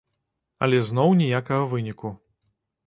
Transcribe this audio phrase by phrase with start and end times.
[0.67, 2.15] Але зноў ніякага выніку.